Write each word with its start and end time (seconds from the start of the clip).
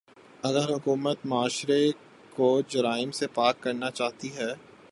اگر 0.43 0.73
حکومت 0.73 1.17
معاشرے 1.25 1.91
کو 2.35 2.61
جرائم 2.67 3.11
سے 3.11 3.27
پاک 3.27 3.61
کرنا 3.61 3.91
چاہتی 3.91 4.35
ہے۔ 4.35 4.53